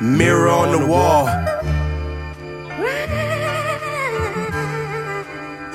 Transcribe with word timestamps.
Mirror 0.00 0.48
on 0.48 0.72
the 0.72 0.86
wall. 0.86 1.26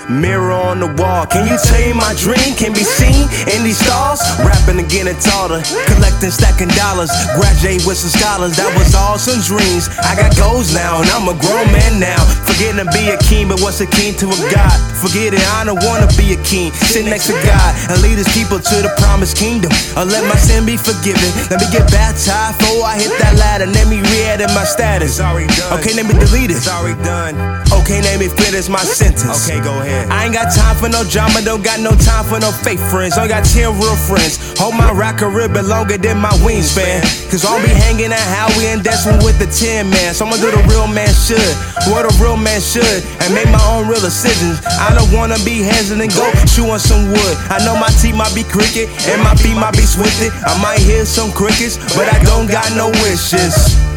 Mirror 0.10 0.52
on 0.52 0.80
the 0.80 0.90
wall. 0.98 1.26
Can 1.26 1.46
you 1.46 1.58
tell 1.62 1.80
me 1.80 1.94
my 1.94 2.14
dream 2.18 2.58
can 2.58 2.74
be 2.74 2.82
seen 2.82 3.30
in 3.54 3.64
these 3.64 3.78
stars? 3.78 4.20
Rapping 4.42 4.82
again 4.82 5.08
and 5.08 5.20
taller, 5.22 5.62
collecting, 5.86 6.32
stacking 6.32 6.72
dollars. 6.74 7.12
Graduate 7.38 7.86
with 7.86 8.02
some 8.02 8.10
scholars, 8.10 8.58
that 8.58 8.72
was 8.74 8.96
all 8.98 9.22
some 9.22 9.40
dreams. 9.46 9.88
I 10.02 10.18
got 10.18 10.34
goals 10.36 10.74
now, 10.74 11.00
and 11.02 11.10
I'm 11.14 11.30
a 11.30 11.38
grown 11.38 11.70
man 11.72 12.02
now. 12.02 12.20
Forgetting 12.50 12.82
to 12.82 12.88
be 12.92 13.14
a 13.14 13.18
king, 13.30 13.48
but 13.48 13.62
what's 13.62 13.80
a 13.80 13.88
king 13.88 14.18
to 14.20 14.28
a 14.28 14.40
God? 14.50 14.74
Forget 14.98 15.34
it, 15.38 15.44
I 15.56 15.66
don't 15.66 15.82
wanna 15.86 16.10
be 16.18 16.34
a 16.34 16.40
king. 16.44 16.74
Sit 16.74 17.06
next 17.06 17.30
to 17.30 17.36
God 17.46 17.72
and 17.94 18.02
lead 18.02 18.18
his 18.18 18.30
people 18.34 18.60
to 18.60 18.76
the 18.82 18.92
promised 18.98 19.38
kingdom. 19.38 19.72
Or 19.96 20.04
let 20.04 20.26
my 20.26 20.36
sin 20.36 20.66
be 20.66 20.76
forgiven. 20.78 21.30
Let 21.54 21.62
me 21.62 21.68
get 21.70 21.86
baptized 21.94 22.58
before 22.58 22.86
I 22.86 22.98
hit 22.98 23.14
that 23.22 23.38
ladder. 23.38 23.70
Let 23.70 23.88
me 23.88 24.02
re-edit 24.02 24.50
my 24.58 24.66
status. 24.66 25.22
Okay, 25.22 25.94
let 25.94 26.06
me 26.06 26.14
delete 26.18 26.50
it. 26.50 26.58
It's 26.58 26.68
already 26.68 26.98
done. 27.04 27.38
Okay, 27.72 28.02
let 28.02 28.20
me 28.20 28.28
finish 28.28 28.68
my 28.68 28.84
sentence. 28.84 29.48
Okay, 29.48 29.62
go 29.64 29.72
ahead. 29.80 29.91
I 30.10 30.26
ain't 30.26 30.34
got 30.34 30.54
time 30.54 30.76
for 30.76 30.90
no 30.90 31.04
drama, 31.04 31.42
don't 31.42 31.64
got 31.64 31.80
no 31.80 31.92
time 31.92 32.26
for 32.26 32.40
no 32.40 32.52
fake 32.52 32.80
friends. 32.80 33.18
Only 33.18 33.30
got 33.30 33.44
10 33.44 33.78
real 33.80 33.96
friends. 33.96 34.40
Hold 34.60 34.76
my 34.76 34.92
rock 34.92 35.18
career 35.18 35.50
bit 35.50 35.66
longer 35.66 35.98
than 35.98 36.18
my 36.18 36.32
wingspan. 36.46 37.02
Cause 37.30 37.46
I'll 37.46 37.62
be 37.62 37.70
hanging 37.70 38.12
at 38.12 38.28
Howie 38.36 38.68
and 38.68 38.84
Desmond 38.84 39.24
with 39.24 39.40
the 39.40 39.48
10 39.48 39.90
man. 39.90 40.14
So 40.14 40.26
I'ma 40.26 40.38
do 40.38 40.52
the 40.52 40.64
real 40.70 40.88
man 40.88 41.12
should, 41.14 41.52
what 41.92 42.06
a 42.06 42.12
real 42.22 42.38
man 42.38 42.62
should, 42.62 43.04
and 43.22 43.34
make 43.34 43.50
my 43.50 43.64
own 43.72 43.88
real 43.88 44.02
decisions. 44.02 44.62
I 44.66 44.94
don't 44.96 45.12
wanna 45.12 45.40
be 45.44 45.62
hesitant, 45.62 46.02
and 46.02 46.12
go 46.14 46.26
chew 46.48 46.70
on 46.72 46.80
some 46.80 47.12
wood. 47.12 47.36
I 47.50 47.64
know 47.66 47.76
my 47.76 47.90
teeth 48.02 48.16
might 48.16 48.34
be 48.34 48.44
cricket, 48.44 48.90
and 49.12 49.22
my 49.22 49.36
feet 49.36 49.56
might 49.56 49.74
be 49.74 49.86
swifted. 49.86 50.32
I 50.46 50.56
might 50.62 50.80
hear 50.80 51.06
some 51.06 51.32
crickets, 51.32 51.78
but 51.96 52.08
I 52.08 52.24
don't 52.24 52.50
got 52.50 52.72
no 52.74 52.90
wishes. 53.04 53.91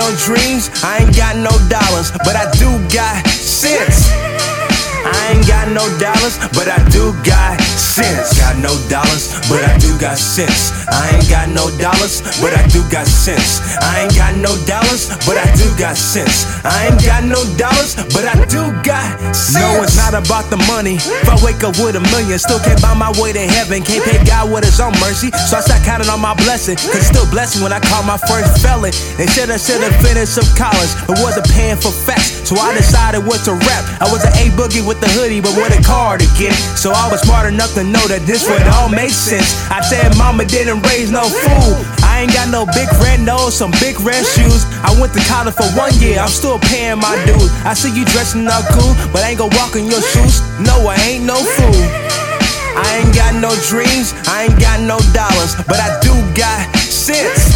No 0.00 0.08
dreams, 0.16 0.70
I 0.82 1.04
ain't 1.04 1.14
got 1.14 1.36
no 1.36 1.52
dollars, 1.68 2.08
but 2.24 2.32
I 2.32 2.48
do 2.56 2.72
got 2.88 3.20
sense. 3.28 4.08
I 5.04 5.36
ain't 5.36 5.46
got 5.46 5.68
no 5.68 5.84
dollars, 6.00 6.40
but 6.56 6.72
I 6.72 6.80
do 6.88 7.12
got 7.20 7.60
sense. 7.60 8.32
Got 8.40 8.56
no 8.64 8.72
dollars, 8.88 9.28
but 9.52 9.60
I 9.60 9.76
do 9.76 9.92
got 10.00 10.16
sense. 10.16 10.72
I 10.88 11.12
ain't 11.12 11.28
got 11.28 11.52
no 11.52 11.68
dollars, 11.76 12.24
but 12.40 12.56
I 12.56 12.64
do 12.72 12.80
got 12.88 13.04
sense. 13.04 13.60
I 13.76 14.08
ain't 14.08 14.16
got 14.16 14.36
no 14.40 14.56
dollars, 14.64 15.12
but 15.28 15.36
I 15.36 15.44
do 15.60 15.68
got 15.76 15.96
sense. 15.96 16.48
I 16.64 16.88
ain't 16.88 17.04
got 17.04 17.24
no 17.24 17.44
dollars, 17.60 17.92
but 18.16 18.24
I 18.24 18.39
not 20.10 20.26
about 20.26 20.50
the 20.50 20.58
money. 20.66 20.96
If 20.98 21.28
I 21.28 21.38
wake 21.44 21.62
up 21.62 21.78
with 21.78 21.94
a 21.94 22.02
million, 22.10 22.38
still 22.38 22.58
can't 22.58 22.80
buy 22.82 22.94
my 22.94 23.10
way 23.22 23.32
to 23.32 23.40
heaven. 23.40 23.82
Can't 23.82 24.02
pay 24.02 24.18
God 24.24 24.50
with 24.50 24.64
his 24.64 24.80
own 24.80 24.92
mercy, 24.98 25.30
so 25.46 25.58
I 25.58 25.60
start 25.62 25.82
counting 25.86 26.10
on 26.10 26.20
my 26.20 26.34
blessing. 26.34 26.76
Cause 26.76 27.06
still 27.06 27.28
blessing 27.30 27.62
when 27.62 27.72
I 27.72 27.80
call 27.80 28.02
my 28.02 28.18
first 28.18 28.62
felon. 28.62 28.90
They 29.16 29.26
said 29.30 29.50
I 29.50 29.56
should 29.56 29.80
have 29.82 29.94
finished 30.02 30.34
some 30.34 30.48
college, 30.58 30.90
but 31.06 31.18
wasn't 31.22 31.46
paying 31.50 31.78
for 31.78 31.94
facts. 31.94 32.48
So 32.48 32.58
I 32.58 32.74
decided 32.74 33.22
what 33.22 33.44
to 33.46 33.54
rap. 33.54 33.82
I 34.02 34.10
was 34.10 34.24
an 34.26 34.34
A 34.42 34.50
boogie 34.58 34.82
with 34.82 35.00
the 35.00 35.08
hoodie, 35.14 35.40
but 35.40 35.54
with 35.54 35.70
a 35.70 35.80
cardigan. 35.82 36.54
So 36.74 36.90
I 36.90 37.06
was 37.10 37.22
smart 37.22 37.46
enough 37.46 37.74
to 37.74 37.84
know 37.84 38.02
that 38.10 38.26
this 38.26 38.48
would 38.50 38.62
all 38.74 38.88
make 38.88 39.14
sense. 39.14 39.54
I 39.70 39.80
said, 39.80 40.16
Mama 40.18 40.44
didn't 40.44 40.82
raise 40.90 41.10
no 41.10 41.22
fool. 41.22 41.78
I 42.02 42.26
ain't 42.26 42.34
got 42.34 42.50
no 42.50 42.66
big 42.74 42.90
red 42.98 43.20
nose, 43.20 43.54
some 43.54 43.70
big 43.78 44.00
red 44.00 44.26
shoes. 44.26 44.66
I 44.82 44.90
went 44.98 45.14
to 45.14 45.22
college 45.30 45.54
for 45.54 45.68
one 45.78 45.94
year, 46.02 46.18
I'm 46.18 46.28
still 46.28 46.58
paying 46.58 46.98
my 46.98 47.14
dues. 47.24 47.48
I 47.62 47.74
see 47.74 47.94
you 47.94 48.04
dressing 48.10 48.48
up 48.48 48.64
cool, 48.74 48.92
but 49.14 49.22
I 49.22 49.30
ain't 49.30 49.38
gonna 49.38 49.54
walk 49.56 49.76
in 49.76 49.86
your 49.86 49.99
No, 50.60 50.88
I 50.88 50.96
ain't 51.08 51.24
no 51.24 51.36
fool. 51.36 51.82
I 52.76 53.02
ain't 53.02 53.14
got 53.14 53.34
no 53.34 53.50
dreams, 53.68 54.14
I 54.28 54.44
ain't 54.44 54.60
got 54.60 54.80
no 54.80 54.98
dollars, 55.12 55.56
but 55.68 55.80
I 55.80 55.98
do 56.00 56.12
got 56.34 56.68
sense. 56.76 57.52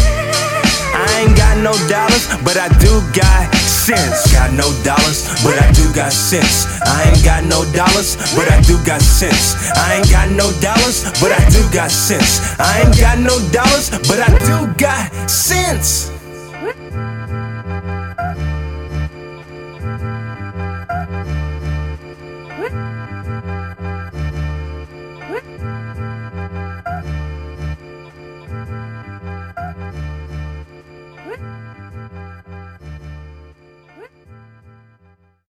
I 0.93 1.05
ain't 1.21 1.37
got 1.37 1.57
no 1.57 1.73
dollars, 1.89 2.27
but 2.43 2.57
I 2.57 2.67
do 2.79 3.01
got 3.13 3.53
sense. 3.53 4.31
Got 4.31 4.53
no 4.53 4.69
dollars, 4.83 5.27
but 5.43 5.57
I 5.57 5.71
do 5.71 5.93
got 5.93 6.11
sense. 6.11 6.65
I 6.81 7.09
ain't 7.09 7.23
got 7.23 7.43
no 7.43 7.65
dollars, 7.73 8.17
but 8.35 8.47
I 8.51 8.61
do 8.61 8.77
got 8.85 9.01
sense. 9.01 9.55
I 9.75 9.97
ain't 9.97 10.09
got 10.09 10.29
no 10.29 10.51
dollars, 10.61 11.03
but 11.21 11.31
I 11.31 11.41
do 11.49 11.61
got 11.73 11.91
sense. 11.91 12.41
I 12.59 12.81
ain't 12.81 12.99
got 12.99 13.19
no 13.19 13.37
dollars, 13.51 13.89
but 14.07 14.19
I 14.19 14.31
do 14.45 14.73
got 14.77 15.11
sense. 15.29 16.11
れ 31.37 31.74